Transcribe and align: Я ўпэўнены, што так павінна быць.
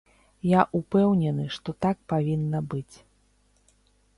Я 0.51 0.61
ўпэўнены, 0.79 1.45
што 1.57 1.69
так 1.87 1.97
павінна 2.15 2.59
быць. 2.73 2.95